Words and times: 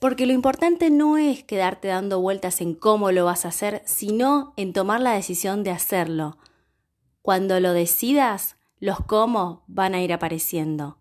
Porque 0.00 0.24
lo 0.24 0.32
importante 0.32 0.88
no 0.88 1.18
es 1.18 1.44
quedarte 1.44 1.88
dando 1.88 2.20
vueltas 2.20 2.62
en 2.62 2.74
cómo 2.74 3.12
lo 3.12 3.26
vas 3.26 3.44
a 3.44 3.48
hacer, 3.48 3.82
sino 3.84 4.54
en 4.56 4.72
tomar 4.72 5.02
la 5.02 5.12
decisión 5.12 5.62
de 5.62 5.72
hacerlo. 5.72 6.38
Cuando 7.20 7.60
lo 7.60 7.74
decidas, 7.74 8.56
los 8.78 9.00
cómo 9.04 9.62
van 9.66 9.94
a 9.94 10.02
ir 10.02 10.14
apareciendo. 10.14 10.96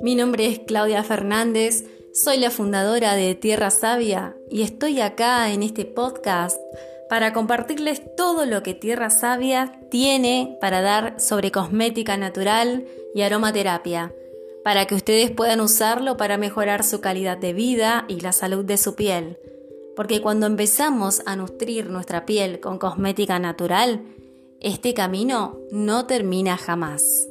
Mi 0.00 0.14
nombre 0.14 0.46
es 0.46 0.60
Claudia 0.60 1.02
Fernández, 1.02 1.84
soy 2.14 2.38
la 2.38 2.50
fundadora 2.50 3.14
de 3.14 3.34
Tierra 3.34 3.70
Sabia 3.70 4.36
y 4.50 4.62
estoy 4.62 5.00
acá 5.00 5.52
en 5.52 5.64
este 5.64 5.84
podcast 5.84 6.60
para 7.12 7.34
compartirles 7.34 8.00
todo 8.16 8.46
lo 8.46 8.62
que 8.62 8.72
Tierra 8.72 9.10
Sabia 9.10 9.78
tiene 9.90 10.56
para 10.62 10.80
dar 10.80 11.20
sobre 11.20 11.52
cosmética 11.52 12.16
natural 12.16 12.86
y 13.14 13.20
aromaterapia, 13.20 14.14
para 14.64 14.86
que 14.86 14.94
ustedes 14.94 15.30
puedan 15.30 15.60
usarlo 15.60 16.16
para 16.16 16.38
mejorar 16.38 16.82
su 16.82 17.02
calidad 17.02 17.36
de 17.36 17.52
vida 17.52 18.06
y 18.08 18.20
la 18.20 18.32
salud 18.32 18.64
de 18.64 18.78
su 18.78 18.94
piel. 18.94 19.36
Porque 19.94 20.22
cuando 20.22 20.46
empezamos 20.46 21.20
a 21.26 21.36
nutrir 21.36 21.90
nuestra 21.90 22.24
piel 22.24 22.60
con 22.60 22.78
cosmética 22.78 23.38
natural, 23.38 24.00
este 24.60 24.94
camino 24.94 25.58
no 25.70 26.06
termina 26.06 26.56
jamás. 26.56 27.28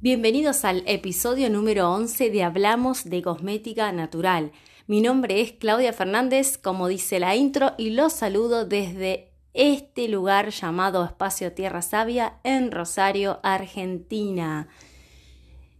Bienvenidos 0.00 0.64
al 0.64 0.84
episodio 0.86 1.50
número 1.50 1.92
11 1.92 2.30
de 2.30 2.44
Hablamos 2.44 3.02
de 3.02 3.20
Cosmética 3.20 3.90
Natural. 3.90 4.52
Mi 4.86 5.00
nombre 5.00 5.40
es 5.40 5.50
Claudia 5.50 5.92
Fernández, 5.92 6.56
como 6.56 6.86
dice 6.86 7.18
la 7.18 7.34
intro, 7.34 7.72
y 7.78 7.90
los 7.90 8.12
saludo 8.12 8.64
desde 8.64 9.32
este 9.54 10.06
lugar 10.06 10.50
llamado 10.50 11.04
Espacio 11.04 11.52
Tierra 11.52 11.82
Sabia 11.82 12.34
en 12.44 12.70
Rosario, 12.70 13.40
Argentina. 13.42 14.68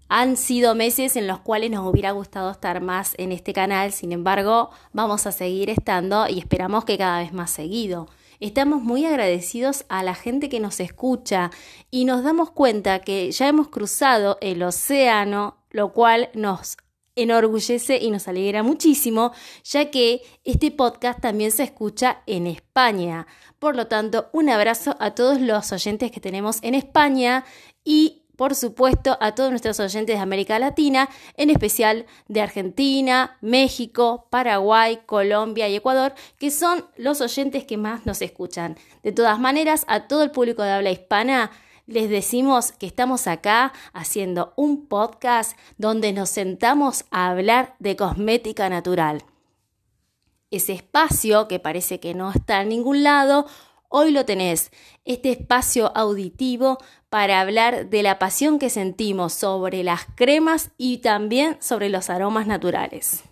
Han 0.09 0.37
sido 0.37 0.75
meses 0.75 1.15
en 1.15 1.29
los 1.29 1.39
cuales 1.39 1.71
nos 1.71 1.87
hubiera 1.87 2.11
gustado 2.11 2.51
estar 2.51 2.81
más 2.81 3.15
en 3.19 3.31
este 3.31 3.53
canal, 3.53 3.93
sin 3.93 4.11
embargo, 4.11 4.71
vamos 4.93 5.29
a 5.29 5.33
seguir 5.33 5.71
estando 5.71 6.27
y 6.29 6.41
esperamos 6.41 6.85
que 6.85 6.99
cada 6.99 7.21
vez 7.21 7.33
más 7.33 7.53
seguido. 7.53 8.09
Estamos 8.41 8.83
muy 8.83 9.05
agradecidos 9.05 9.85
a 9.89 10.05
la 10.05 10.15
gente 10.15 10.49
que 10.49 10.61
nos 10.61 10.79
escucha 10.79 11.51
y 11.91 12.05
nos 12.05 12.23
damos 12.23 12.53
cuenta 12.53 13.01
que 13.01 13.33
ya 13.33 13.49
hemos 13.49 13.69
cruzado 13.69 14.39
el 14.41 14.63
océano, 14.63 15.65
lo 15.71 15.93
cual 15.93 16.31
nos 16.35 16.77
enorgullece 17.17 17.99
y 17.99 18.13
nos 18.13 18.29
alegra 18.29 18.63
muchísimo, 18.63 19.33
ya 19.65 19.91
que 19.91 20.23
este 20.45 20.71
podcast 20.71 21.21
también 21.21 21.51
se 21.51 21.65
escucha 21.65 22.23
en 22.27 22.47
España. 22.47 23.27
Por 23.59 23.75
lo 23.75 23.89
tanto, 23.89 24.29
un 24.33 24.51
abrazo 24.51 24.97
a 25.01 25.17
todos 25.17 25.41
los 25.41 25.73
oyentes 25.73 26.13
que 26.13 26.21
tenemos 26.21 26.59
en 26.63 26.77
España 26.77 27.45
y 27.85 28.28
por 28.39 28.55
supuesto, 28.55 29.19
a 29.21 29.35
todos 29.35 29.51
nuestros 29.51 29.81
oyentes 29.81 30.15
de 30.15 30.23
América 30.23 30.61
Latina, 30.61 31.09
en 31.37 31.51
especial 31.51 32.07
de 32.29 32.41
Argentina, 32.41 33.37
México, 33.41 34.29
Paraguay, 34.31 35.01
Colombia 35.07 35.69
y 35.69 35.75
Ecuador, 35.75 36.15
que 36.39 36.53
son 36.53 36.87
los 36.97 37.21
oyentes 37.21 37.65
que 37.65 37.77
más 37.77 38.07
nos 38.07 38.23
escuchan. 38.23 38.77
De 39.03 39.11
todas 39.11 39.41
maneras, 39.41 39.85
a 39.89 40.07
todo 40.07 40.23
el 40.23 40.31
público 40.31 40.63
de 40.63 40.71
habla 40.71 40.93
hispana, 40.93 41.51
les 41.89 42.09
decimos 42.09 42.71
que 42.71 42.87
estamos 42.87 43.27
acá 43.27 43.73
haciendo 43.93 44.53
un 44.55 44.87
podcast 44.87 45.59
donde 45.77 46.13
nos 46.13 46.29
sentamos 46.29 47.07
a 47.11 47.31
hablar 47.31 47.75
de 47.81 47.97
cosmética 47.97 48.69
natural. 48.69 49.25
Ese 50.53 50.75
espacio 50.75 51.49
que 51.49 51.59
parece 51.59 51.99
que 51.99 52.15
no 52.15 52.31
está 52.31 52.63
en 52.63 52.69
ningún 52.69 53.03
lado, 53.03 53.47
hoy 53.89 54.11
lo 54.11 54.25
tenés, 54.25 54.71
este 55.05 55.31
espacio 55.31 55.91
auditivo 55.97 56.79
para 57.09 57.41
hablar 57.41 57.89
de 57.89 58.03
la 58.03 58.19
pasión 58.19 58.59
que 58.59 58.71
sentimos 58.71 59.33
sobre 59.33 59.83
las 59.83 60.03
cremas 60.15 60.71
y 60.77 60.99
también 60.99 61.57
sobre 61.61 61.89
los 61.89 62.11
aromas 62.11 62.47
naturales. 62.47 63.25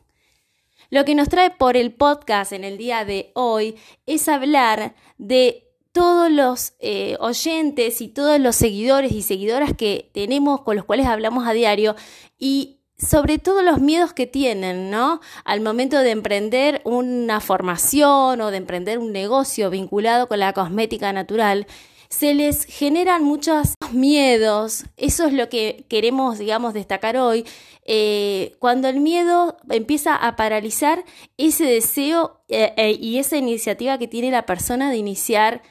Lo 0.91 1.05
que 1.05 1.15
nos 1.15 1.29
trae 1.29 1.51
por 1.51 1.77
el 1.77 1.93
podcast 1.93 2.53
en 2.53 2.65
el 2.65 2.79
día 2.79 3.05
de 3.05 3.33
hoy 3.35 3.77
es 4.07 4.29
hablar 4.29 4.95
de 5.19 5.67
todos 5.93 6.31
los 6.31 6.75
eh, 6.79 7.17
oyentes 7.21 8.01
y 8.03 8.09
todos 8.09 8.39
los 8.39 8.55
seguidores 8.55 9.13
y 9.13 9.23
seguidoras 9.23 9.73
que 9.75 10.11
tenemos 10.13 10.61
con 10.61 10.77
los 10.77 10.85
cuales 10.85 11.07
hablamos 11.07 11.47
a 11.47 11.55
diario 11.55 11.97
y 12.39 12.76
sobre 12.99 13.39
todo 13.39 13.63
los 13.63 13.81
miedos 13.81 14.13
que 14.13 14.27
tienen, 14.27 14.91
¿no? 14.91 15.21
Al 15.45 15.61
momento 15.61 15.99
de 15.99 16.11
emprender 16.11 16.81
una 16.85 17.41
formación 17.41 18.41
o 18.41 18.51
de 18.51 18.57
emprender 18.57 18.99
un 18.99 19.13
negocio 19.13 19.71
vinculado 19.71 20.29
con 20.29 20.41
la 20.41 20.53
cosmética 20.53 21.13
natural 21.13 21.67
se 22.09 22.35
les 22.35 22.65
generan 22.65 23.25
muchos 23.25 23.75
miedos. 23.93 24.85
Eso 24.97 25.27
es 25.27 25.33
lo 25.33 25.49
que 25.49 25.85
queremos, 25.89 26.39
digamos, 26.39 26.75
destacar 26.75 27.17
hoy. 27.17 27.45
Eh, 27.85 28.57
cuando 28.59 28.89
el 28.89 29.01
miedo 29.01 29.57
empieza 29.71 30.15
a 30.15 30.37
paralizar 30.37 31.05
ese 31.37 31.65
deseo 31.65 32.41
eh, 32.49 32.73
eh, 32.77 32.97
y 32.99 33.19
esa 33.19 33.37
iniciativa 33.37 33.99
que 33.99 34.09
tiene 34.09 34.31
la 34.31 34.47
persona 34.47 34.91
de 34.91 34.97
iniciar 34.97 35.63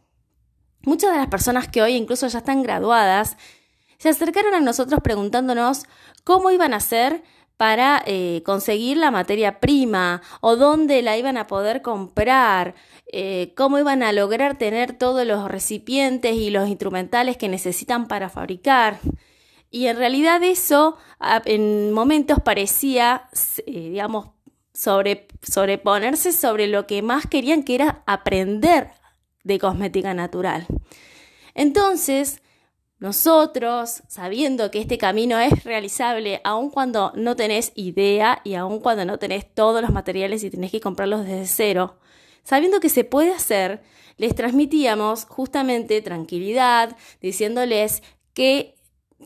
muchas 0.82 1.12
de 1.12 1.18
las 1.18 1.28
personas 1.28 1.68
que 1.68 1.82
hoy 1.82 1.94
incluso 1.94 2.26
ya 2.26 2.38
están 2.38 2.62
graduadas 2.62 3.36
se 3.98 4.08
acercaron 4.08 4.54
a 4.54 4.60
nosotros 4.60 5.00
preguntándonos 5.02 5.84
cómo 6.24 6.50
iban 6.50 6.72
a 6.72 6.76
hacer 6.76 7.22
para 7.56 8.00
eh, 8.06 8.42
conseguir 8.46 8.96
la 8.96 9.10
materia 9.10 9.58
prima 9.58 10.22
o 10.40 10.54
dónde 10.54 11.02
la 11.02 11.18
iban 11.18 11.36
a 11.36 11.48
poder 11.48 11.82
comprar, 11.82 12.76
eh, 13.12 13.52
cómo 13.56 13.80
iban 13.80 14.04
a 14.04 14.12
lograr 14.12 14.56
tener 14.56 14.96
todos 14.96 15.26
los 15.26 15.50
recipientes 15.50 16.36
y 16.36 16.50
los 16.50 16.68
instrumentales 16.68 17.36
que 17.36 17.48
necesitan 17.48 18.06
para 18.06 18.28
fabricar. 18.28 19.00
Y 19.70 19.88
en 19.88 19.96
realidad 19.96 20.42
eso 20.44 20.96
en 21.44 21.92
momentos 21.92 22.38
parecía, 22.40 23.28
eh, 23.66 23.90
digamos, 23.90 24.28
sobre, 24.72 25.26
sobreponerse 25.42 26.32
sobre 26.32 26.68
lo 26.68 26.86
que 26.86 27.02
más 27.02 27.26
querían, 27.26 27.64
que 27.64 27.74
era 27.74 28.04
aprender 28.06 28.92
de 29.48 29.58
cosmética 29.58 30.14
natural. 30.14 30.66
Entonces, 31.54 32.40
nosotros, 33.00 34.02
sabiendo 34.08 34.70
que 34.70 34.80
este 34.80 34.98
camino 34.98 35.38
es 35.38 35.64
realizable, 35.64 36.40
aun 36.44 36.70
cuando 36.70 37.12
no 37.16 37.34
tenés 37.34 37.72
idea 37.74 38.40
y 38.44 38.54
aun 38.54 38.78
cuando 38.78 39.04
no 39.04 39.18
tenés 39.18 39.52
todos 39.52 39.80
los 39.80 39.90
materiales 39.90 40.44
y 40.44 40.50
tenés 40.50 40.70
que 40.70 40.80
comprarlos 40.80 41.24
desde 41.24 41.46
cero, 41.46 41.98
sabiendo 42.42 42.78
que 42.78 42.90
se 42.90 43.04
puede 43.04 43.32
hacer, 43.32 43.82
les 44.18 44.34
transmitíamos 44.34 45.24
justamente 45.24 46.02
tranquilidad, 46.02 46.96
diciéndoles 47.22 48.02
que 48.34 48.77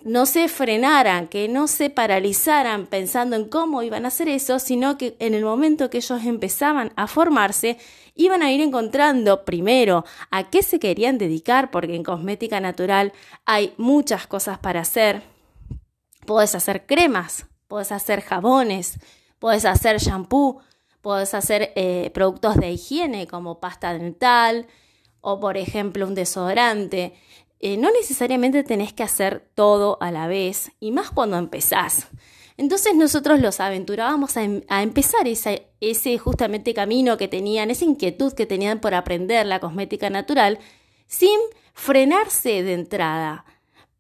no 0.05 0.27
se 0.27 0.49
frenaran, 0.49 1.29
que 1.29 1.49
no 1.49 1.69
se 1.69 1.91
paralizaran 1.91 2.87
pensando 2.87 3.37
en 3.37 3.49
cómo 3.49 3.83
iban 3.83 4.05
a 4.05 4.09
hacer 4.09 4.29
eso, 4.29 4.59
sino 4.59 4.99
que 4.99 5.17
en 5.19 5.35
el 5.35 5.45
momento 5.45 5.91
que 5.91 5.99
ellos 5.99 6.25
empezaban 6.25 6.93
a 6.97 7.07
formarse, 7.07 7.79
iban 8.15 8.43
a 8.43 8.51
ir 8.51 8.61
encontrando 8.61 9.45
primero 9.45 10.05
a 10.31 10.51
qué 10.51 10.63
se 10.63 10.79
querían 10.79 11.19
dedicar, 11.19 11.71
porque 11.71 11.95
en 11.95 12.03
cosmética 12.03 12.61
natural 12.61 13.13
hay 13.45 13.75
muchas 13.77 14.27
cosas 14.27 14.59
para 14.59 14.81
hacer. 14.81 15.23
Puedes 16.27 16.55
hacer 16.55 16.87
cremas, 16.87 17.47
puedes 17.69 17.93
hacer 17.93 18.23
jabones, 18.23 18.99
puedes 19.39 19.65
hacer 19.65 19.99
shampoo, 19.99 20.61
puedes 21.01 21.35
hacer 21.35 21.73
eh, 21.75 22.11
productos 22.15 22.57
de 22.57 22.73
higiene 22.73 23.27
como 23.27 23.61
pasta 23.61 23.93
dental 23.93 24.67
o 25.21 25.41
por 25.41 25.57
ejemplo 25.57 26.07
un 26.07 26.15
desodorante. 26.15 27.15
Eh, 27.63 27.77
no 27.77 27.91
necesariamente 27.93 28.65
tenés 28.65 28.93
que 28.93 29.05
hacer 29.05 29.49
todo 29.55 29.97
a 30.01 30.11
la 30.11 30.27
vez, 30.27 30.73
y 30.81 30.91
más 30.91 31.11
cuando 31.11 31.39
empezás. 31.39 32.09
Entonces 32.57 32.95
nosotros 32.97 33.41
los 33.41 33.61
aventurábamos 33.61 34.37
a, 34.37 34.43
em, 34.43 34.63
empezar 34.69 35.27
ese 35.29 36.19
justamente 36.19 36.75
camino 36.75 37.17
que 37.17 37.29
tenían, 37.29 37.71
esa 37.71 37.85
inquietud 37.85 38.33
que 38.33 38.47
tenían 38.47 38.81
por 38.81 38.95
aprender 38.95 39.47
la 39.47 39.61
cosmética 39.61 40.11
natural, 40.11 40.59
sin 41.07 41.39
frenarse 41.73 42.65
de 42.65 42.75
entrada, 42.75 43.45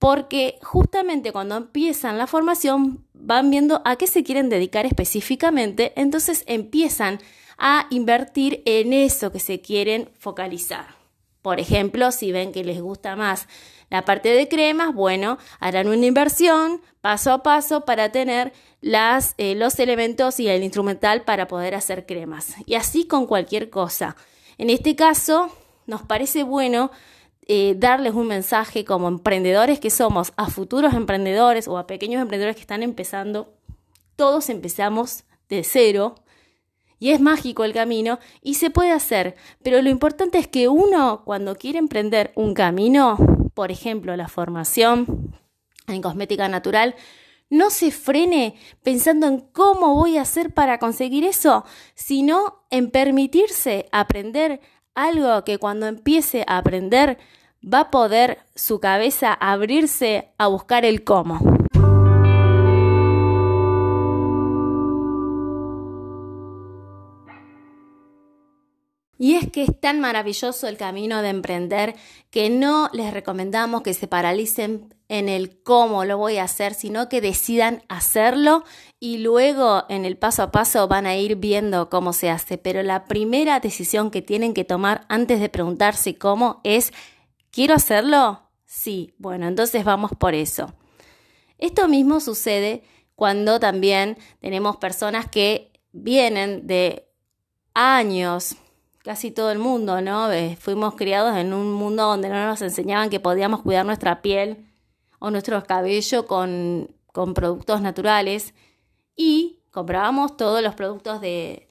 porque 0.01 0.59
justamente 0.63 1.31
cuando 1.31 1.57
empiezan 1.57 2.19
la 2.19 2.27
formación 2.27 3.07
van 3.15 3.51
viendo 3.51 3.81
a 3.85 3.95
qué 3.95 4.09
se 4.09 4.25
quieren 4.25 4.49
dedicar 4.49 4.87
específicamente, 4.87 5.93
entonces 5.95 6.43
empiezan 6.49 7.21
a 7.59 7.87
invertir 7.91 8.63
en 8.67 8.93
eso 8.93 9.31
que 9.31 9.39
se 9.39 9.61
quieren 9.61 10.11
focalizar. 10.19 11.02
Por 11.43 11.59
ejemplo, 11.59 12.13
si 12.13 12.31
ven 12.33 12.53
que 12.53 12.65
les 12.65 12.81
gusta 12.81 13.17
más 13.17 13.49
la 13.91 14.05
parte 14.05 14.31
de 14.31 14.49
cremas, 14.49 14.95
bueno, 14.95 15.39
harán 15.61 15.89
una 15.89 16.07
inversión 16.07 16.81
paso 17.01 17.33
a 17.33 17.43
paso 17.43 17.85
para 17.85 18.11
tener 18.11 18.53
eh, 18.81 19.55
los 19.55 19.79
elementos 19.79 20.41
y 20.41 20.49
el 20.49 20.63
instrumental 20.63 21.25
para 21.25 21.47
poder 21.49 21.75
hacer 21.75 22.07
cremas. 22.07 22.55
Y 22.65 22.75
así 22.75 23.07
con 23.07 23.27
cualquier 23.27 23.71
cosa. 23.71 24.17
En 24.57 24.71
este 24.71 24.97
caso, 24.97 25.55
nos 25.87 26.03
parece 26.03 26.45
bueno 26.45 26.91
eh, 27.49 27.75
darles 27.77 28.15
un 28.15 28.29
mensaje 28.29 28.85
como 28.85 29.09
emprendedores 29.09 29.81
que 29.81 29.91
somos 29.91 30.33
a 30.37 30.49
futuros 30.49 30.95
emprendedores 30.95 31.67
o 31.67 31.77
a 31.77 31.87
pequeños 31.87 32.23
emprendedores 32.23 32.57
que 32.57 32.63
están 32.63 32.83
empezando. 32.83 33.53
Todos 34.17 34.49
empezamos 34.49 35.25
de 35.49 35.65
cero 35.65 36.15
y 37.03 37.11
es 37.11 37.21
mágico 37.21 37.65
el 37.65 37.73
camino 37.73 38.21
y 38.43 38.55
se 38.55 38.71
puede 38.71 38.93
hacer, 38.93 39.35
pero 39.65 39.83
lo 39.83 39.91
importante 39.91 40.39
es 40.39 40.47
que 40.47 40.69
uno 40.69 41.23
cuando 41.25 41.57
quiere 41.57 41.81
emprender 41.81 42.31
un 42.37 42.55
camino, 42.55 43.17
por 43.55 43.73
ejemplo 43.73 44.15
la 44.15 44.29
formación 44.29 45.35
en 45.89 46.01
cosmética 46.01 46.47
natural, 46.47 46.95
no 47.51 47.71
se 47.71 47.91
frene 47.91 48.55
pensando 48.85 49.27
en 49.27 49.41
cómo 49.41 49.97
voy 49.97 50.17
a 50.17 50.23
hacer 50.23 50.55
para 50.55 50.79
conseguir 50.79 51.25
eso, 51.25 51.65
sino 51.97 52.63
en 52.71 52.93
permitirse 52.93 53.89
aprender 53.91 54.61
algo 54.95 55.43
que 55.43 55.59
cuando 55.59 55.89
empiece 55.89 56.45
a 56.47 56.59
aprender 56.59 57.19
va 57.65 57.81
a 57.81 57.91
poder 57.91 58.39
su 58.55 58.79
cabeza 58.79 59.33
abrirse 59.33 60.29
a 60.39 60.47
buscar 60.47 60.85
el 60.85 61.03
cómo. 61.03 61.62
Y 69.23 69.37
es 69.37 69.53
que 69.53 69.63
es 69.63 69.81
tan 69.81 70.01
maravilloso 70.01 70.67
el 70.67 70.77
camino 70.77 71.23
de 71.23 71.29
emprender 71.29 71.95
que 72.31 72.51
no 72.51 72.91
les 72.93 73.15
recomendamos 73.15 73.83
que 73.83 73.95
se 73.95 74.09
paralicen 74.09 74.93
en 75.07 75.29
el 75.29 75.63
cómo 75.63 76.05
lo 76.05 76.19
voy 76.19 76.39
a 76.39 76.43
hacer, 76.43 76.75
sino 76.75 77.09
que 77.09 77.21
decidan 77.21 77.85
hacerlo 77.89 78.65
y 78.99 79.19
luego 79.19 79.85
en 79.89 80.05
el 80.05 80.19
paso 80.19 80.43
a 80.43 80.51
paso 80.51 80.89
van 80.89 81.07
a 81.07 81.15
ir 81.15 81.37
viendo 81.37 81.89
cómo 81.89 82.13
se 82.13 82.31
hace. 82.31 82.59
Pero 82.59 82.83
la 82.83 83.05
primera 83.05 83.61
decisión 83.61 84.11
que 84.11 84.23
tienen 84.23 84.55
que 84.55 84.65
tomar 84.65 85.07
antes 85.09 85.39
de 85.39 85.49
preguntarse 85.49 86.19
cómo 86.19 86.61
es, 86.65 86.93
¿quiero 87.53 87.75
hacerlo? 87.75 88.51
Sí, 88.67 89.15
bueno, 89.19 89.47
entonces 89.47 89.85
vamos 89.85 90.11
por 90.19 90.35
eso. 90.35 90.75
Esto 91.59 91.87
mismo 91.87 92.19
sucede 92.19 92.83
cuando 93.15 93.61
también 93.61 94.19
tenemos 94.41 94.79
personas 94.79 95.31
que 95.31 95.71
vienen 95.93 96.67
de 96.67 97.07
años 97.73 98.57
casi 99.03 99.31
todo 99.31 99.51
el 99.51 99.59
mundo, 99.59 100.01
¿no? 100.01 100.29
Fuimos 100.59 100.95
criados 100.95 101.37
en 101.37 101.53
un 101.53 101.73
mundo 101.73 102.05
donde 102.05 102.29
no 102.29 102.47
nos 102.47 102.63
enseñaban 102.63 103.11
que 103.11 103.21
podíamos 103.21 103.63
cuidar 103.63 103.85
nuestra 103.85 104.23
piel 104.23 104.67
o 105.19 105.31
nuestro 105.31 105.63
cabello 105.65 106.27
con, 106.27 106.89
productos 107.13 107.81
naturales 107.81 108.55
y 109.15 109.61
comprábamos 109.71 110.37
todos 110.37 110.63
los 110.63 110.75
productos 110.75 111.21
de, 111.21 111.69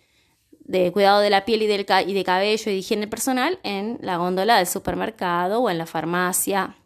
cuidado 0.93 1.19
de 1.19 1.29
la 1.29 1.45
piel 1.45 1.63
y, 1.63 1.67
del, 1.67 1.85
y 2.07 2.13
de 2.13 2.23
cabello 2.23 2.63
y 2.67 2.73
de 2.73 2.77
higiene 2.77 3.07
personal 3.07 3.59
en 3.63 3.97
la 4.01 4.17
góndola 4.17 4.57
del 4.57 4.67
supermercado 4.67 5.61
o 5.61 5.69
en 5.69 5.77
la 5.77 5.85
farmacia. 5.85 6.77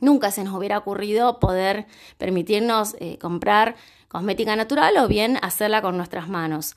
Nunca 0.00 0.30
se 0.30 0.44
nos 0.44 0.54
hubiera 0.54 0.78
ocurrido 0.78 1.40
poder 1.40 1.86
permitirnos 2.18 2.94
eh, 3.00 3.18
comprar 3.18 3.76
cosmética 4.08 4.54
natural 4.54 4.96
o 4.98 5.08
bien 5.08 5.38
hacerla 5.42 5.82
con 5.82 5.96
nuestras 5.96 6.28
manos. 6.28 6.76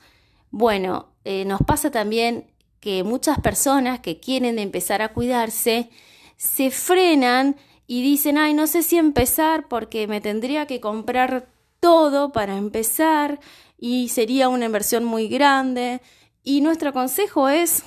Bueno, 0.50 1.10
eh, 1.24 1.44
nos 1.44 1.60
pasa 1.60 1.90
también 1.90 2.49
que 2.80 3.04
muchas 3.04 3.38
personas 3.38 4.00
que 4.00 4.18
quieren 4.18 4.58
empezar 4.58 5.02
a 5.02 5.12
cuidarse 5.12 5.90
se 6.36 6.70
frenan 6.70 7.56
y 7.86 8.02
dicen, 8.02 8.38
ay, 8.38 8.54
no 8.54 8.66
sé 8.66 8.82
si 8.82 8.96
empezar 8.96 9.68
porque 9.68 10.06
me 10.06 10.20
tendría 10.20 10.66
que 10.66 10.80
comprar 10.80 11.48
todo 11.80 12.32
para 12.32 12.56
empezar 12.56 13.40
y 13.78 14.08
sería 14.08 14.48
una 14.48 14.66
inversión 14.66 15.04
muy 15.04 15.28
grande. 15.28 16.00
Y 16.42 16.60
nuestro 16.60 16.92
consejo 16.92 17.48
es, 17.48 17.82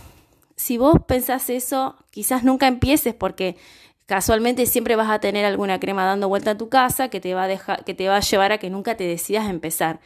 si 0.55 0.77
vos 0.77 0.95
pensás 1.07 1.49
eso, 1.49 1.95
quizás 2.11 2.43
nunca 2.43 2.67
empieces 2.67 3.13
porque 3.15 3.55
casualmente 4.05 4.65
siempre 4.65 4.95
vas 4.95 5.09
a 5.09 5.19
tener 5.19 5.45
alguna 5.45 5.79
crema 5.79 6.05
dando 6.05 6.27
vuelta 6.27 6.51
a 6.51 6.57
tu 6.57 6.69
casa 6.69 7.09
que 7.09 7.19
te 7.19 7.33
va 7.33 7.43
a 7.43 7.47
dejar, 7.47 7.83
que 7.85 7.93
te 7.93 8.07
va 8.07 8.17
a 8.17 8.21
llevar 8.21 8.51
a 8.51 8.57
que 8.57 8.69
nunca 8.69 8.97
te 8.97 9.05
decidas 9.05 9.49
empezar. 9.49 10.01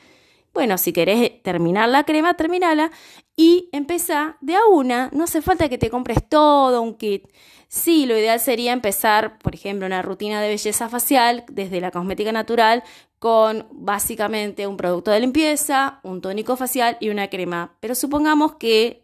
Bueno, 0.58 0.80
si 0.80 0.92
querés 0.92 1.44
terminar 1.44 1.88
la 1.88 2.04
crema, 2.04 2.34
terminala 2.34 2.90
y 3.36 3.70
empezá 3.72 4.38
de 4.42 4.56
a 4.56 4.66
una. 4.66 5.12
No 5.14 5.26
hace 5.26 5.44
falta 5.44 5.70
que 5.70 5.78
te 5.78 5.92
compres 5.92 6.28
todo 6.28 6.82
un 6.82 6.96
kit. 6.96 7.28
Sí, 7.68 8.08
lo 8.08 8.18
ideal 8.18 8.40
sería 8.40 8.74
empezar, 8.74 9.38
por 9.38 9.54
ejemplo, 9.54 9.86
una 9.86 10.02
rutina 10.02 10.42
de 10.42 10.48
belleza 10.48 10.90
facial 10.90 11.46
desde 11.48 11.80
la 11.80 11.92
cosmética 11.92 12.32
natural 12.32 12.84
con 13.20 13.68
básicamente 13.70 14.66
un 14.66 14.78
producto 14.78 15.12
de 15.12 15.20
limpieza, 15.20 16.00
un 16.02 16.22
tónico 16.22 16.56
facial 16.56 16.98
y 17.00 17.10
una 17.10 17.28
crema. 17.28 17.78
Pero 17.80 17.94
supongamos 17.94 18.56
que 18.56 19.04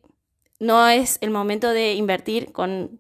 no 0.60 0.88
es 0.88 1.20
el 1.22 1.30
momento 1.30 1.70
de 1.70 1.94
invertir 1.94 2.52
con, 2.52 3.00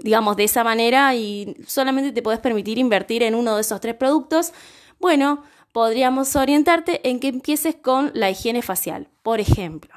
digamos, 0.00 0.36
de 0.36 0.42
esa 0.42 0.64
manera 0.64 1.14
y 1.14 1.54
solamente 1.64 2.10
te 2.10 2.22
puedes 2.22 2.40
permitir 2.40 2.76
invertir 2.76 3.22
en 3.22 3.36
uno 3.36 3.54
de 3.54 3.60
esos 3.60 3.80
tres 3.80 3.94
productos. 3.94 4.52
Bueno, 4.98 5.44
podríamos 5.74 6.36
orientarte 6.36 7.00
en 7.10 7.18
que 7.18 7.26
empieces 7.26 7.74
con 7.74 8.12
la 8.14 8.30
higiene 8.30 8.62
facial. 8.62 9.08
Por 9.24 9.40
ejemplo, 9.40 9.92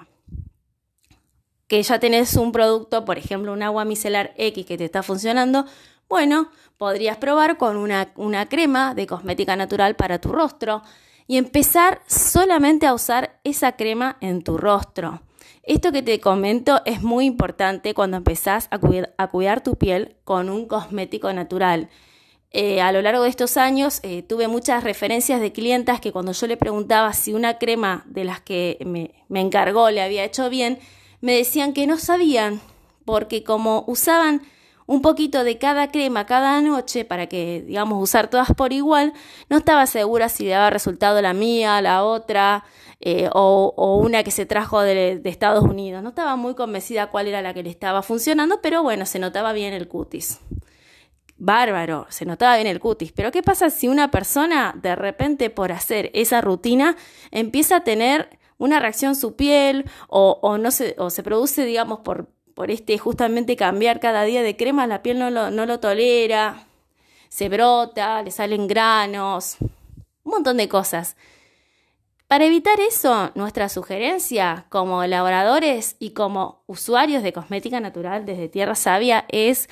que 1.67 1.83
ya 1.83 1.99
tenés 1.99 2.33
un 2.33 2.51
producto, 2.51 3.05
por 3.05 3.19
ejemplo, 3.19 3.53
un 3.53 3.61
agua 3.61 3.85
micelar 3.85 4.33
X 4.37 4.65
que 4.65 4.75
te 4.75 4.85
está 4.85 5.03
funcionando, 5.03 5.67
bueno, 6.09 6.49
podrías 6.77 7.17
probar 7.17 7.57
con 7.57 7.77
una, 7.77 8.49
crema 8.49 8.95
de 8.95 9.05
cosmética 9.05 9.55
natural 9.55 9.95
para 9.95 10.19
tu 10.19 10.31
rostro 10.31 10.81
y 11.27 11.37
empezar 11.37 12.01
solamente 12.07 12.87
a 12.87 12.95
usar 12.95 13.39
esa 13.43 13.73
crema 13.73 14.17
en 14.19 14.41
tu 14.41 14.57
rostro. 14.57 15.21
Esto 15.61 15.91
que 15.91 16.01
te 16.01 16.19
comento 16.19 16.81
es 16.85 17.03
muy 17.03 17.25
importante 17.25 17.93
cuando 17.93 18.17
empezás 18.17 18.67
a 18.71 19.27
cuidar 19.27 19.61
tu 19.61 19.75
piel 19.75 20.15
con 20.23 20.49
un 20.49 20.67
cosmético 20.67 21.31
natural. 21.33 21.89
Eh, 22.59 22.81
a 22.81 22.91
lo 22.91 23.03
largo 23.03 23.21
de 23.21 23.29
estos 23.29 23.55
años 23.55 23.99
eh, 24.01 24.23
tuve 24.23 24.47
muchas 24.47 24.83
referencias 24.83 25.39
de 25.39 25.51
clientas 25.51 26.01
que 26.01 26.11
cuando 26.11 26.31
yo 26.31 26.47
le 26.47 26.57
preguntaba 26.57 27.13
si 27.13 27.35
una 27.35 27.59
crema 27.59 28.03
de 28.07 28.23
las 28.23 28.41
que 28.41 28.79
me, 28.83 29.13
encargó 29.39 29.91
le 29.91 30.01
había 30.01 30.23
hecho 30.23 30.49
bien, 30.49 30.79
me 31.21 31.33
decían 31.33 31.71
que 31.71 31.85
no 31.85 31.97
sabían, 31.99 32.59
porque 33.05 33.43
como 33.43 33.83
usaban 33.85 34.41
un 34.87 35.03
poquito 35.03 35.43
de 35.43 35.59
cada 35.59 35.91
crema 35.91 36.25
cada 36.25 36.59
noche 36.61 37.05
para 37.05 37.27
que, 37.27 37.61
digamos, 37.61 38.01
usar 38.01 38.27
todas 38.27 38.51
por 38.55 38.73
igual, 38.73 39.13
no 39.49 39.57
estaba 39.57 39.85
segura 39.85 40.27
si 40.27 40.47
daba 40.47 40.71
resultado 40.71 41.21
la 41.21 41.33
mía, 41.33 41.79
la 41.83 42.03
otra, 42.03 42.63
eh, 43.01 43.29
o, 43.33 43.71
o, 43.77 43.97
una 43.97 44.23
que 44.23 44.31
se 44.31 44.47
trajo 44.47 44.81
de, 44.81 45.19
de, 45.19 45.29
Estados 45.29 45.63
Unidos. 45.63 46.01
No 46.01 46.09
estaba 46.09 46.35
muy 46.35 46.55
convencida 46.55 47.11
cuál 47.11 47.27
era 47.27 47.43
la 47.43 47.53
que 47.53 47.61
le 47.61 47.69
estaba 47.69 48.01
funcionando, 48.01 48.61
pero 48.63 48.81
bueno, 48.81 49.05
se 49.05 49.19
notaba 49.19 49.53
bien 49.53 49.75
el 49.75 49.87
cutis 49.87 50.39
bárbaro, 51.37 52.07
se 52.09 52.25
notaba 52.25 52.55
bien 52.55 52.67
el 52.67 52.79
cutis. 52.79 53.11
Pero 53.11 53.31
¿qué 53.31 53.43
pasa 53.43 53.69
si 53.69 53.87
una 53.87 54.11
persona 54.11 54.73
de 54.81 54.95
repente 54.95 55.49
por 55.49 55.71
hacer 55.71 56.11
esa 56.13 56.41
rutina 56.41 56.95
empieza 57.31 57.77
a 57.77 57.83
tener 57.83 58.29
una 58.57 58.79
reacción 58.79 59.15
su 59.15 59.35
piel 59.35 59.89
o, 60.07 60.57
no 60.57 60.71
se, 60.71 60.95
o 60.97 61.09
se 61.09 61.23
produce, 61.23 61.65
digamos, 61.65 61.99
por, 61.99 62.27
por 62.53 62.71
este 62.71 62.97
justamente 62.97 63.55
cambiar 63.55 63.99
cada 63.99 64.23
día 64.23 64.41
de 64.41 64.57
crema, 64.57 64.87
la 64.87 65.03
piel 65.03 65.19
no 65.19 65.29
lo, 65.29 65.51
no 65.51 65.65
lo 65.65 65.79
tolera, 65.79 66.67
se 67.29 67.49
brota, 67.49 68.23
le 68.23 68.31
salen 68.31 68.67
granos, 68.67 69.57
un 70.23 70.31
montón 70.31 70.57
de 70.57 70.67
cosas. 70.67 71.15
Para 72.27 72.45
evitar 72.45 72.77
eso, 72.81 73.31
nuestra 73.35 73.69
sugerencia 73.69 74.65
como 74.67 75.01
elaboradores 75.01 75.95
y 75.97 76.11
como 76.11 76.63
usuarios 76.67 77.23
de 77.23 77.31
cosmética 77.31 77.79
natural 77.79 78.25
desde 78.25 78.49
Tierra 78.49 78.75
Sabia 78.75 79.25
es 79.29 79.69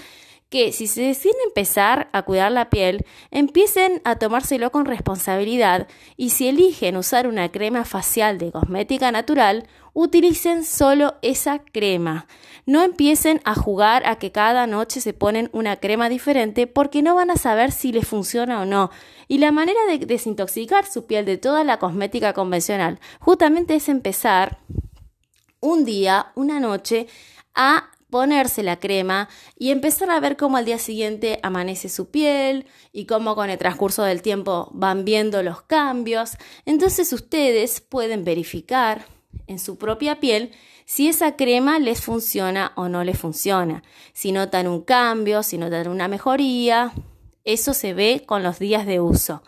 que 0.56 0.72
si 0.72 0.88
se 0.88 1.02
deciden 1.02 1.36
empezar 1.48 2.08
a 2.14 2.22
cuidar 2.22 2.50
la 2.50 2.70
piel, 2.70 3.06
empiecen 3.30 4.00
a 4.06 4.16
tomárselo 4.16 4.72
con 4.72 4.86
responsabilidad 4.86 5.90
y 6.16 6.30
si 6.30 6.48
eligen 6.48 6.96
usar 6.96 7.28
una 7.28 7.52
crema 7.52 7.84
facial 7.84 8.38
de 8.38 8.54
cosmética 8.54 9.12
natural, 9.12 9.68
utilicen 9.92 10.64
solo 10.64 11.16
esa 11.22 11.60
crema. 11.60 12.28
No 12.66 12.84
empiecen 12.84 13.42
a 13.44 13.54
jugar 13.54 14.08
a 14.08 14.16
que 14.16 14.32
cada 14.32 14.66
noche 14.66 15.02
se 15.02 15.12
ponen 15.12 15.50
una 15.52 15.76
crema 15.76 16.08
diferente 16.08 16.68
porque 16.68 17.02
no 17.02 17.16
van 17.16 17.32
a 17.32 17.36
saber 17.36 17.74
si 17.74 17.92
les 17.92 18.08
funciona 18.08 18.62
o 18.62 18.66
no. 18.66 18.92
Y 19.28 19.40
la 19.40 19.52
manera 19.52 19.82
de 19.90 20.06
desintoxicar 20.06 20.86
su 20.86 21.06
piel 21.06 21.26
de 21.26 21.38
toda 21.38 21.66
la 21.66 21.80
cosmética 21.80 22.32
convencional 22.32 23.02
justamente 23.20 23.76
es 23.76 23.90
empezar 23.90 24.60
un 25.60 25.84
día, 25.84 26.32
una 26.36 26.62
noche, 26.62 27.08
a 27.56 27.90
ponerse 28.16 28.64
la 28.64 28.80
crema 28.80 29.28
y 29.60 29.72
empezar 29.72 30.10
a 30.10 30.22
ver 30.22 30.38
cómo 30.38 30.56
al 30.56 30.64
día 30.64 30.80
siguiente 30.80 31.38
amanece 31.44 31.90
su 31.90 32.12
piel 32.12 32.66
y 32.94 33.08
cómo 33.08 33.36
con 33.36 33.50
el 33.50 33.58
transcurso 33.58 34.04
del 34.04 34.22
tiempo 34.22 34.70
van 34.72 35.04
viendo 35.04 35.44
los 35.44 35.64
cambios. 35.64 36.38
Entonces 36.66 37.12
ustedes 37.12 37.82
pueden 37.82 38.24
verificar 38.24 39.06
en 39.48 39.60
su 39.60 39.78
propia 39.78 40.22
piel 40.22 40.54
si 40.86 41.10
esa 41.10 41.36
crema 41.36 41.78
les 41.78 42.00
funciona 42.00 42.72
o 42.78 42.88
no 42.88 43.04
les 43.04 43.20
funciona. 43.20 43.84
Si 44.14 44.32
notan 44.32 44.68
un 44.68 44.84
cambio, 44.84 45.44
si 45.44 45.58
notan 45.58 45.90
una 45.90 46.08
mejoría, 46.08 46.94
eso 47.44 47.74
se 47.74 47.94
ve 47.94 48.24
con 48.26 48.44
los 48.44 48.60
días 48.60 48.86
de 48.86 49.02
uso. 49.02 49.44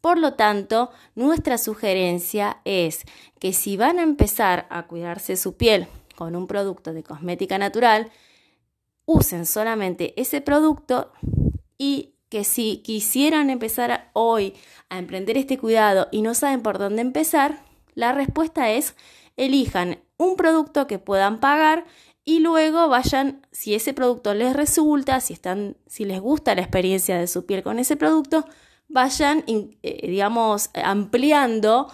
Por 0.00 0.16
lo 0.16 0.32
tanto, 0.32 0.90
nuestra 1.14 1.58
sugerencia 1.58 2.62
es 2.64 3.02
que 3.38 3.52
si 3.52 3.76
van 3.76 3.98
a 3.98 4.04
empezar 4.04 4.66
a 4.70 4.86
cuidarse 4.86 5.36
su 5.36 5.58
piel 5.58 5.86
con 6.16 6.34
un 6.34 6.46
producto 6.46 6.92
de 6.92 7.02
cosmética 7.02 7.58
natural, 7.58 8.10
usen 9.04 9.46
solamente 9.46 10.20
ese 10.20 10.40
producto 10.40 11.12
y 11.78 12.14
que 12.28 12.42
si 12.42 12.78
quisieran 12.78 13.50
empezar 13.50 14.10
hoy 14.12 14.54
a 14.88 14.98
emprender 14.98 15.36
este 15.36 15.58
cuidado 15.58 16.08
y 16.10 16.22
no 16.22 16.34
saben 16.34 16.62
por 16.62 16.78
dónde 16.78 17.02
empezar, 17.02 17.62
la 17.94 18.12
respuesta 18.12 18.70
es 18.70 18.96
elijan 19.36 19.98
un 20.16 20.36
producto 20.36 20.86
que 20.86 20.98
puedan 20.98 21.38
pagar 21.38 21.84
y 22.24 22.40
luego 22.40 22.88
vayan, 22.88 23.46
si 23.52 23.74
ese 23.74 23.94
producto 23.94 24.34
les 24.34 24.56
resulta, 24.56 25.20
si, 25.20 25.32
están, 25.32 25.76
si 25.86 26.04
les 26.04 26.20
gusta 26.20 26.56
la 26.56 26.62
experiencia 26.62 27.16
de 27.18 27.28
su 27.28 27.46
piel 27.46 27.62
con 27.62 27.78
ese 27.78 27.96
producto, 27.96 28.44
vayan, 28.88 29.44
eh, 29.46 30.08
digamos, 30.08 30.70
ampliando 30.74 31.86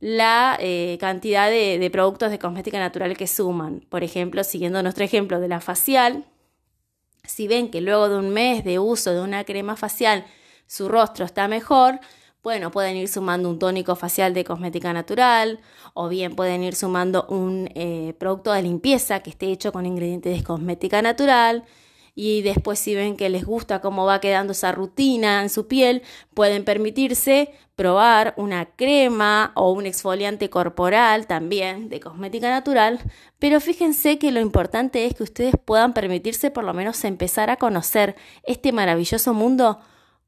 la 0.00 0.56
eh, 0.60 0.96
cantidad 1.00 1.50
de, 1.50 1.88
productos 1.90 2.30
de 2.30 2.38
cosmética 2.38 2.78
natural 2.78 3.16
que 3.16 3.26
suman. 3.26 3.80
Por 3.88 4.04
ejemplo, 4.04 4.44
siguiendo 4.44 4.82
nuestro 4.82 5.04
ejemplo 5.04 5.40
de 5.40 5.48
la 5.48 5.60
facial, 5.60 6.24
si 7.24 7.48
ven 7.48 7.70
que 7.70 7.80
luego 7.80 8.08
de 8.08 8.16
un 8.16 8.30
mes 8.30 8.64
de 8.64 8.78
uso 8.78 9.12
de 9.12 9.20
una 9.20 9.44
crema 9.44 9.76
facial 9.76 10.24
su 10.66 10.88
rostro 10.88 11.24
está 11.24 11.48
mejor, 11.48 12.00
bueno, 12.42 12.70
pueden 12.70 12.96
ir 12.96 13.08
sumando 13.08 13.50
un 13.50 13.58
tónico 13.58 13.96
facial 13.96 14.32
de 14.32 14.44
cosmética 14.44 14.92
natural 14.92 15.60
o 15.92 16.08
bien 16.08 16.36
pueden 16.36 16.62
ir 16.62 16.74
sumando 16.74 17.26
un 17.28 17.68
eh, 17.74 18.14
producto 18.18 18.52
de 18.52 18.62
limpieza 18.62 19.20
que 19.20 19.30
esté 19.30 19.46
hecho 19.46 19.72
con 19.72 19.86
ingredientes 19.86 20.36
de 20.36 20.44
cosmética 20.44 21.02
natural 21.02 21.64
y 22.20 22.42
después 22.42 22.80
si 22.80 22.96
ven 22.96 23.16
que 23.16 23.28
les 23.28 23.44
gusta 23.44 23.80
cómo 23.80 24.04
va 24.04 24.20
quedando 24.20 24.50
esa 24.50 24.72
rutina 24.72 25.40
en 25.40 25.48
su 25.48 25.68
piel, 25.68 26.02
pueden 26.34 26.64
permitirse 26.64 27.52
probar 27.76 28.34
una 28.36 28.66
crema 28.74 29.52
o 29.54 29.70
un 29.70 29.86
exfoliante 29.86 30.50
corporal 30.50 31.28
también 31.28 31.88
de 31.88 32.00
cosmética 32.00 32.50
natural, 32.50 32.98
pero 33.38 33.60
fíjense 33.60 34.18
que 34.18 34.32
lo 34.32 34.40
importante 34.40 35.06
es 35.06 35.14
que 35.14 35.22
ustedes 35.22 35.54
puedan 35.64 35.92
permitirse 35.92 36.50
por 36.50 36.64
lo 36.64 36.74
menos 36.74 37.04
empezar 37.04 37.50
a 37.50 37.56
conocer 37.56 38.16
este 38.42 38.72
maravilloso 38.72 39.32
mundo 39.32 39.78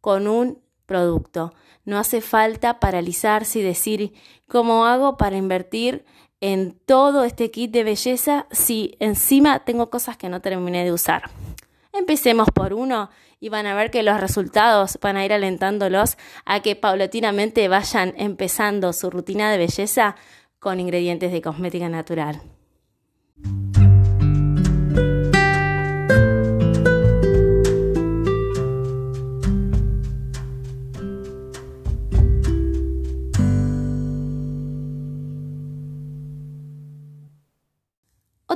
con 0.00 0.28
un 0.28 0.62
producto. 0.86 1.54
No 1.84 1.98
hace 1.98 2.20
falta 2.20 2.78
paralizarse 2.78 3.58
y 3.58 3.62
decir 3.62 4.12
cómo 4.46 4.86
hago 4.86 5.16
para 5.16 5.36
invertir 5.36 6.04
en 6.40 6.78
todo 6.86 7.24
este 7.24 7.50
kit 7.50 7.72
de 7.72 7.82
belleza 7.82 8.46
si 8.52 8.96
encima 9.00 9.64
tengo 9.64 9.90
cosas 9.90 10.16
que 10.16 10.28
no 10.28 10.40
terminé 10.40 10.84
de 10.84 10.92
usar. 10.92 11.30
Empecemos 12.00 12.48
por 12.54 12.72
uno 12.72 13.10
y 13.40 13.50
van 13.50 13.66
a 13.66 13.74
ver 13.74 13.90
que 13.90 14.02
los 14.02 14.18
resultados 14.18 14.98
van 15.02 15.18
a 15.18 15.24
ir 15.26 15.34
alentándolos 15.34 16.16
a 16.46 16.60
que 16.60 16.74
paulatinamente 16.74 17.68
vayan 17.68 18.14
empezando 18.16 18.94
su 18.94 19.10
rutina 19.10 19.52
de 19.52 19.58
belleza 19.58 20.16
con 20.58 20.80
ingredientes 20.80 21.30
de 21.30 21.42
cosmética 21.42 21.90
natural. 21.90 22.40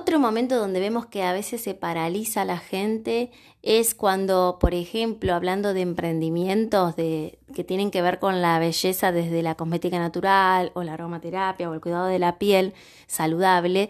Otro 0.05 0.19
momento 0.19 0.59
donde 0.59 0.81
vemos 0.81 1.07
que 1.07 1.23
a 1.23 1.33
veces 1.33 1.63
se 1.63 1.73
paraliza 1.73 2.45
la 2.45 2.59
gente 2.59 3.31
es 3.63 3.95
cuando, 3.95 4.59
por 4.61 4.75
ejemplo, 4.75 5.33
hablando 5.33 5.73
de 5.73 5.81
emprendimientos 5.81 6.95
que 6.95 7.65
tienen 7.67 7.91
que 7.91 8.03
ver 8.03 8.19
con 8.19 8.43
la 8.43 8.59
belleza 8.59 9.13
desde 9.13 9.43
la 9.43 9.55
cosmética 9.55 9.99
natural 9.99 10.73
o 10.75 10.83
la 10.83 10.93
aromaterapia 10.93 11.71
o 11.71 11.73
el 11.73 11.81
cuidado 11.81 12.05
de 12.05 12.19
la 12.19 12.39
piel 12.39 12.75
saludable, 13.07 13.89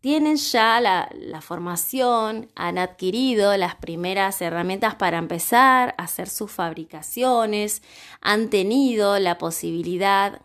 tienen 0.00 0.34
ya 0.34 0.80
la, 0.80 1.08
la 1.14 1.40
formación, 1.40 2.50
han 2.56 2.76
adquirido 2.78 3.56
las 3.56 3.76
primeras 3.76 4.42
herramientas 4.42 4.96
para 4.96 5.18
empezar 5.18 5.94
a 5.96 6.02
hacer 6.02 6.28
sus 6.28 6.50
fabricaciones, 6.50 7.84
han 8.20 8.50
tenido 8.50 9.16
la 9.20 9.38
posibilidad 9.38 10.40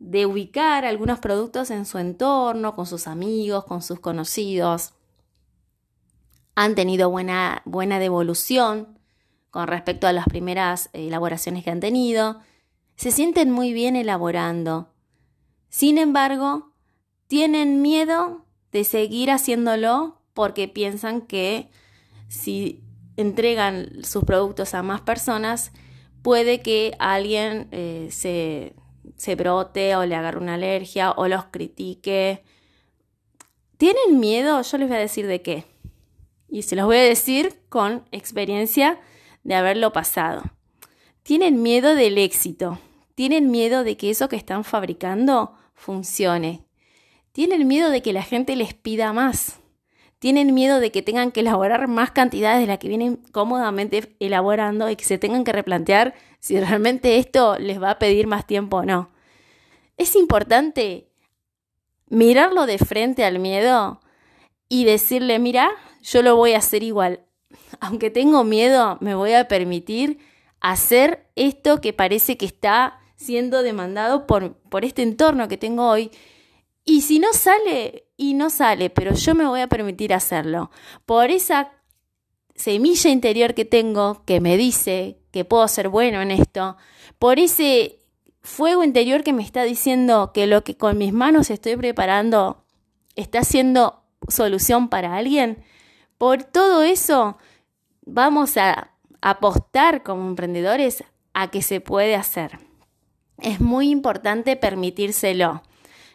de 0.00 0.24
ubicar 0.26 0.84
algunos 0.86 1.20
productos 1.20 1.70
en 1.70 1.84
su 1.84 1.98
entorno, 1.98 2.74
con 2.74 2.86
sus 2.86 3.06
amigos, 3.06 3.64
con 3.66 3.82
sus 3.82 4.00
conocidos. 4.00 4.94
Han 6.56 6.74
tenido 6.74 7.10
buena, 7.10 7.62
buena 7.66 7.98
devolución 7.98 8.98
con 9.50 9.68
respecto 9.68 10.06
a 10.06 10.12
las 10.12 10.24
primeras 10.24 10.88
elaboraciones 10.94 11.64
que 11.64 11.70
han 11.70 11.80
tenido. 11.80 12.40
Se 12.96 13.10
sienten 13.10 13.50
muy 13.50 13.72
bien 13.72 13.94
elaborando. 13.94 14.88
Sin 15.68 15.98
embargo, 15.98 16.72
tienen 17.26 17.82
miedo 17.82 18.46
de 18.72 18.84
seguir 18.84 19.30
haciéndolo 19.30 20.22
porque 20.32 20.66
piensan 20.66 21.20
que 21.20 21.70
si 22.28 22.82
entregan 23.16 24.02
sus 24.02 24.24
productos 24.24 24.72
a 24.72 24.82
más 24.82 25.02
personas, 25.02 25.72
puede 26.22 26.62
que 26.62 26.94
alguien 26.98 27.68
eh, 27.70 28.08
se, 28.10 28.74
se 29.16 29.34
brote 29.34 29.96
o 29.96 30.04
le 30.04 30.14
agarre 30.14 30.38
una 30.38 30.54
alergia 30.54 31.12
o 31.12 31.28
los 31.28 31.44
critique. 31.46 32.42
¿Tienen 33.76 34.20
miedo? 34.20 34.60
Yo 34.62 34.78
les 34.78 34.88
voy 34.88 34.96
a 34.96 35.00
decir 35.00 35.26
de 35.26 35.42
qué. 35.42 35.64
Y 36.48 36.62
se 36.62 36.76
los 36.76 36.86
voy 36.86 36.96
a 36.96 37.02
decir 37.02 37.60
con 37.68 38.04
experiencia 38.10 38.98
de 39.44 39.54
haberlo 39.54 39.92
pasado. 39.92 40.42
Tienen 41.22 41.62
miedo 41.62 41.94
del 41.94 42.18
éxito. 42.18 42.78
Tienen 43.14 43.50
miedo 43.50 43.84
de 43.84 43.96
que 43.96 44.10
eso 44.10 44.28
que 44.28 44.36
están 44.36 44.64
fabricando 44.64 45.54
funcione. 45.74 46.64
Tienen 47.32 47.68
miedo 47.68 47.90
de 47.90 48.02
que 48.02 48.12
la 48.12 48.22
gente 48.22 48.56
les 48.56 48.74
pida 48.74 49.12
más. 49.12 49.60
Tienen 50.18 50.52
miedo 50.52 50.80
de 50.80 50.90
que 50.90 51.02
tengan 51.02 51.32
que 51.32 51.40
elaborar 51.40 51.88
más 51.88 52.10
cantidades 52.10 52.60
de 52.60 52.66
las 52.66 52.78
que 52.78 52.88
vienen 52.88 53.16
cómodamente 53.32 54.14
elaborando 54.20 54.90
y 54.90 54.96
que 54.96 55.04
se 55.04 55.16
tengan 55.18 55.44
que 55.44 55.52
replantear 55.52 56.14
si 56.40 56.58
realmente 56.58 57.18
esto 57.18 57.58
les 57.58 57.80
va 57.80 57.92
a 57.92 57.98
pedir 57.98 58.26
más 58.26 58.46
tiempo 58.46 58.78
o 58.78 58.84
no. 58.84 59.10
Es 59.96 60.16
importante 60.16 61.08
mirarlo 62.08 62.66
de 62.66 62.78
frente 62.78 63.24
al 63.24 63.38
miedo 63.38 64.00
y 64.68 64.84
decirle, 64.84 65.38
mira, 65.38 65.70
yo 66.02 66.22
lo 66.22 66.36
voy 66.36 66.54
a 66.54 66.58
hacer 66.58 66.82
igual. 66.82 67.20
Aunque 67.80 68.10
tengo 68.10 68.42
miedo, 68.42 68.98
me 69.00 69.14
voy 69.14 69.34
a 69.34 69.46
permitir 69.46 70.18
hacer 70.60 71.26
esto 71.36 71.80
que 71.80 71.92
parece 71.92 72.36
que 72.36 72.46
está 72.46 72.98
siendo 73.16 73.62
demandado 73.62 74.26
por, 74.26 74.54
por 74.54 74.84
este 74.84 75.02
entorno 75.02 75.48
que 75.48 75.58
tengo 75.58 75.88
hoy. 75.88 76.10
Y 76.84 77.02
si 77.02 77.18
no 77.18 77.32
sale, 77.32 78.06
y 78.16 78.34
no 78.34 78.50
sale, 78.50 78.90
pero 78.90 79.14
yo 79.14 79.34
me 79.34 79.46
voy 79.46 79.60
a 79.60 79.68
permitir 79.68 80.14
hacerlo. 80.14 80.70
Por 81.06 81.30
esa 81.30 81.72
semilla 82.60 83.10
interior 83.10 83.54
que 83.54 83.64
tengo 83.64 84.22
que 84.26 84.38
me 84.40 84.58
dice 84.58 85.16
que 85.30 85.46
puedo 85.46 85.66
ser 85.66 85.88
bueno 85.88 86.20
en 86.20 86.30
esto, 86.30 86.76
por 87.18 87.38
ese 87.38 88.00
fuego 88.42 88.84
interior 88.84 89.22
que 89.22 89.32
me 89.32 89.42
está 89.42 89.62
diciendo 89.64 90.32
que 90.34 90.46
lo 90.46 90.62
que 90.62 90.76
con 90.76 90.98
mis 90.98 91.12
manos 91.12 91.48
estoy 91.50 91.76
preparando 91.76 92.64
está 93.16 93.44
siendo 93.44 94.02
solución 94.28 94.90
para 94.90 95.16
alguien, 95.16 95.64
por 96.18 96.44
todo 96.44 96.82
eso 96.82 97.38
vamos 98.04 98.58
a 98.58 98.90
apostar 99.22 100.02
como 100.02 100.28
emprendedores 100.28 101.02
a 101.32 101.50
que 101.50 101.62
se 101.62 101.80
puede 101.80 102.14
hacer. 102.14 102.58
Es 103.38 103.60
muy 103.60 103.88
importante 103.88 104.56
permitírselo. 104.56 105.62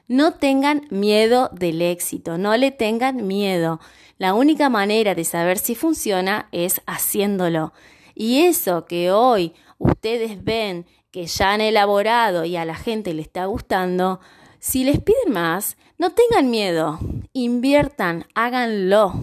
No 0.08 0.36
tengan 0.36 0.86
miedo 0.92 1.50
del 1.54 1.82
éxito, 1.82 2.38
no 2.38 2.56
le 2.56 2.70
tengan 2.70 3.25
miedo. 3.25 3.80
La 4.17 4.34
única 4.34 4.69
manera 4.69 5.13
de 5.13 5.25
saber 5.25 5.57
si 5.57 5.75
funciona 5.75 6.48
es 6.51 6.81
haciéndolo. 6.86 7.74
Y 8.13 8.43
eso 8.43 8.86
que 8.86 9.12
hoy 9.12 9.53
ustedes 9.77 10.43
ven 10.43 10.86
que 11.12 11.25
ya 11.27 11.51
han 11.51 11.62
elaborado 11.62 12.45
y 12.45 12.55
a 12.55 12.65
la 12.65 12.75
gente 12.75 13.13
le 13.13 13.22
está 13.22 13.45
gustando, 13.45 14.19
Si 14.60 14.84
les 14.84 15.00
piden 15.00 15.31
más, 15.31 15.77
no 16.00 16.10
tengan 16.12 16.50
miedo, 16.50 17.00
inviertan, 17.34 18.25
háganlo. 18.34 19.13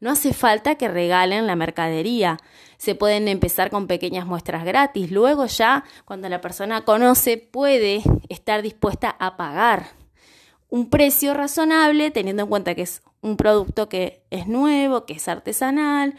No 0.00 0.10
hace 0.10 0.32
falta 0.32 0.76
que 0.76 0.88
regalen 0.88 1.46
la 1.46 1.56
mercadería. 1.56 2.38
Se 2.78 2.94
pueden 2.94 3.28
empezar 3.28 3.70
con 3.70 3.86
pequeñas 3.86 4.24
muestras 4.24 4.64
gratis. 4.64 5.10
Luego 5.10 5.44
ya, 5.44 5.84
cuando 6.06 6.28
la 6.30 6.40
persona 6.40 6.84
conoce, 6.84 7.36
puede 7.36 8.02
estar 8.30 8.62
dispuesta 8.62 9.14
a 9.18 9.36
pagar 9.36 9.90
un 10.70 10.88
precio 10.88 11.34
razonable, 11.34 12.10
teniendo 12.10 12.44
en 12.44 12.48
cuenta 12.48 12.74
que 12.74 12.82
es 12.82 13.02
un 13.22 13.36
producto 13.36 13.88
que 13.88 14.24
es 14.30 14.46
nuevo, 14.46 15.06
que 15.06 15.14
es 15.14 15.28
artesanal, 15.28 16.14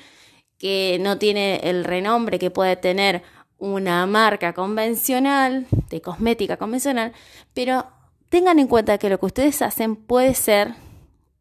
que 0.58 0.98
no 1.02 1.20
tiene 1.20 1.58
el 1.64 1.84
renombre 1.84 2.40
que 2.40 2.50
puede 2.50 2.76
tener 2.76 3.22
una 3.58 4.06
marca 4.08 4.54
convencional, 4.54 5.68
de 5.90 6.02
cosmética 6.02 6.58
convencional, 6.58 7.14
pero 7.54 7.86
tengan 8.30 8.60
en 8.60 8.68
cuenta 8.68 8.98
que 8.98 9.10
lo 9.10 9.20
que 9.20 9.28
ustedes 9.28 9.62
hacen 9.62 9.96
puede 9.96 10.34
ser 10.34 10.74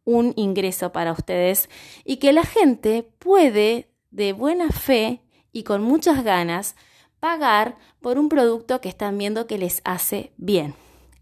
un 0.04 0.32
ingreso 0.36 0.92
para 0.92 1.12
ustedes 1.12 1.70
y 2.04 2.16
que 2.16 2.32
la 2.32 2.44
gente 2.44 3.08
puede 3.18 3.88
de 4.10 4.32
buena 4.32 4.68
fe 4.70 5.22
y 5.52 5.62
con 5.62 5.82
muchas 5.82 6.24
ganas 6.24 6.76
pagar 7.20 7.76
por 8.00 8.18
un 8.18 8.28
producto 8.28 8.80
que 8.80 8.88
están 8.88 9.16
viendo 9.16 9.46
que 9.46 9.58
les 9.58 9.80
hace 9.84 10.32
bien. 10.36 10.74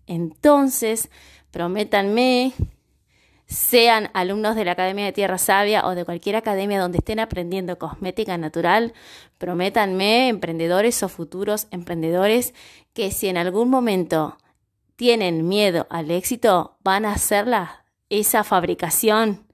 Entonces, 0.06 1.10
prométanme, 1.50 2.52
sean 3.50 4.10
alumnos 4.14 4.54
de 4.54 4.64
la 4.64 4.72
Academia 4.72 5.04
de 5.04 5.12
Tierra 5.12 5.36
Sabia 5.36 5.84
o 5.84 5.96
de 5.96 6.04
cualquier 6.04 6.36
academia 6.36 6.80
donde 6.80 6.98
estén 6.98 7.18
aprendiendo 7.18 7.78
cosmética 7.78 8.38
natural, 8.38 8.94
prométanme, 9.38 10.28
emprendedores 10.28 11.02
o 11.02 11.08
futuros 11.08 11.66
emprendedores, 11.72 12.54
que 12.94 13.10
si 13.10 13.26
en 13.26 13.36
algún 13.36 13.68
momento 13.68 14.38
tienen 14.94 15.48
miedo 15.48 15.88
al 15.90 16.12
éxito, 16.12 16.78
van 16.84 17.04
a 17.04 17.12
hacerla 17.12 17.84
esa 18.08 18.44
fabricación 18.44 19.44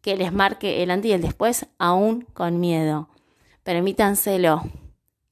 que 0.00 0.16
les 0.16 0.32
marque 0.32 0.82
el 0.82 0.90
antes 0.90 1.10
y 1.10 1.12
el 1.12 1.20
después, 1.20 1.66
aún 1.78 2.22
con 2.32 2.58
miedo. 2.58 3.10
Permítanselo. 3.64 4.62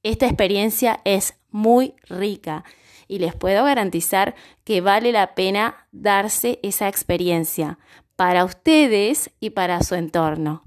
Esta 0.03 0.27
experiencia 0.27 1.01
es 1.05 1.39
muy 1.49 1.95
rica 2.07 2.65
y 3.07 3.19
les 3.19 3.35
puedo 3.35 3.65
garantizar 3.65 4.35
que 4.63 4.79
vale 4.79 5.11
la 5.11 5.35
pena 5.35 5.87
darse 5.91 6.59
esa 6.63 6.87
experiencia 6.87 7.77
para 8.21 8.45
ustedes 8.45 9.31
y 9.39 9.49
para 9.49 9.81
su 9.81 9.95
entorno. 9.95 10.63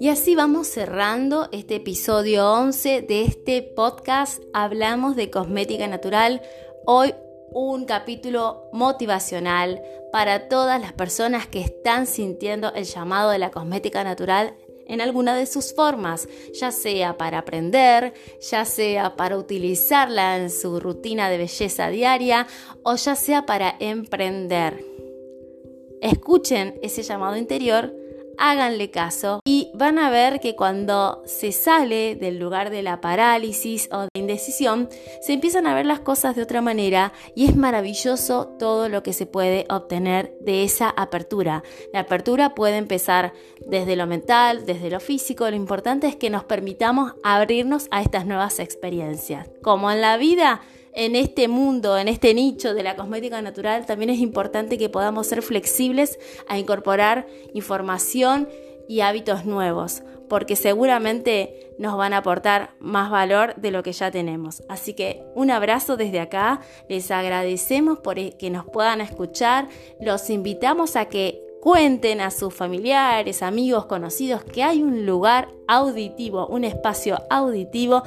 Y 0.00 0.08
así 0.08 0.34
vamos 0.34 0.68
cerrando 0.68 1.50
este 1.52 1.74
episodio 1.74 2.50
11 2.50 3.02
de 3.02 3.20
este 3.20 3.60
podcast. 3.60 4.42
Hablamos 4.54 5.14
de 5.14 5.28
cosmética 5.28 5.86
natural. 5.88 6.40
Hoy 6.86 7.14
un 7.50 7.84
capítulo 7.84 8.70
motivacional 8.72 9.82
para 10.10 10.48
todas 10.48 10.80
las 10.80 10.94
personas 10.94 11.46
que 11.46 11.60
están 11.60 12.06
sintiendo 12.06 12.72
el 12.72 12.84
llamado 12.84 13.28
de 13.28 13.38
la 13.38 13.50
cosmética 13.50 14.04
natural 14.04 14.54
en 14.92 15.00
alguna 15.00 15.34
de 15.34 15.46
sus 15.46 15.72
formas, 15.72 16.28
ya 16.52 16.70
sea 16.70 17.16
para 17.16 17.38
aprender, 17.38 18.12
ya 18.40 18.66
sea 18.66 19.16
para 19.16 19.38
utilizarla 19.38 20.36
en 20.36 20.50
su 20.50 20.80
rutina 20.80 21.30
de 21.30 21.38
belleza 21.38 21.88
diaria 21.88 22.46
o 22.82 22.94
ya 22.96 23.16
sea 23.16 23.46
para 23.46 23.74
emprender. 23.80 24.84
Escuchen 26.02 26.78
ese 26.82 27.02
llamado 27.02 27.38
interior 27.38 27.94
háganle 28.38 28.90
caso 28.90 29.40
y 29.44 29.70
van 29.74 29.98
a 29.98 30.10
ver 30.10 30.40
que 30.40 30.56
cuando 30.56 31.22
se 31.26 31.52
sale 31.52 32.16
del 32.16 32.38
lugar 32.38 32.70
de 32.70 32.82
la 32.82 33.00
parálisis 33.00 33.88
o 33.92 34.02
de 34.02 34.08
indecisión, 34.14 34.88
se 35.20 35.32
empiezan 35.32 35.66
a 35.66 35.74
ver 35.74 35.86
las 35.86 36.00
cosas 36.00 36.36
de 36.36 36.42
otra 36.42 36.60
manera 36.60 37.12
y 37.34 37.46
es 37.46 37.56
maravilloso 37.56 38.48
todo 38.58 38.88
lo 38.88 39.02
que 39.02 39.12
se 39.12 39.26
puede 39.26 39.66
obtener 39.70 40.34
de 40.40 40.64
esa 40.64 40.90
apertura. 40.90 41.62
La 41.92 42.00
apertura 42.00 42.54
puede 42.54 42.76
empezar 42.76 43.32
desde 43.66 43.96
lo 43.96 44.06
mental, 44.06 44.66
desde 44.66 44.90
lo 44.90 45.00
físico, 45.00 45.48
lo 45.48 45.56
importante 45.56 46.06
es 46.06 46.16
que 46.16 46.30
nos 46.30 46.44
permitamos 46.44 47.14
abrirnos 47.22 47.88
a 47.90 48.02
estas 48.02 48.26
nuevas 48.26 48.58
experiencias. 48.58 49.48
Como 49.62 49.90
en 49.90 50.00
la 50.00 50.16
vida, 50.16 50.60
en 50.94 51.16
este 51.16 51.48
mundo, 51.48 51.96
en 51.96 52.08
este 52.08 52.34
nicho 52.34 52.74
de 52.74 52.82
la 52.82 52.96
cosmética 52.96 53.40
natural, 53.40 53.86
también 53.86 54.10
es 54.10 54.18
importante 54.18 54.78
que 54.78 54.88
podamos 54.88 55.26
ser 55.26 55.42
flexibles 55.42 56.18
a 56.48 56.58
incorporar 56.58 57.26
información 57.54 58.48
y 58.88 59.00
hábitos 59.00 59.44
nuevos, 59.44 60.02
porque 60.28 60.56
seguramente 60.56 61.74
nos 61.78 61.96
van 61.96 62.12
a 62.12 62.18
aportar 62.18 62.70
más 62.78 63.10
valor 63.10 63.54
de 63.56 63.70
lo 63.70 63.82
que 63.82 63.92
ya 63.92 64.10
tenemos. 64.10 64.62
Así 64.68 64.94
que 64.94 65.22
un 65.34 65.50
abrazo 65.50 65.96
desde 65.96 66.20
acá, 66.20 66.60
les 66.88 67.10
agradecemos 67.10 67.98
por 67.98 68.18
e-, 68.18 68.32
que 68.32 68.50
nos 68.50 68.66
puedan 68.66 69.00
escuchar, 69.00 69.68
los 70.00 70.28
invitamos 70.30 70.96
a 70.96 71.06
que 71.06 71.42
cuenten 71.62 72.20
a 72.20 72.30
sus 72.30 72.52
familiares, 72.52 73.42
amigos, 73.42 73.86
conocidos 73.86 74.42
que 74.44 74.62
hay 74.62 74.82
un 74.82 75.06
lugar 75.06 75.48
auditivo, 75.68 76.46
un 76.48 76.64
espacio 76.64 77.22
auditivo 77.30 78.02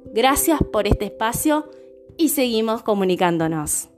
Gracias 0.06 0.60
por 0.72 0.88
este 0.88 1.06
espacio 1.06 1.70
y 2.18 2.30
seguimos 2.30 2.82
comunicándonos. 2.82 3.90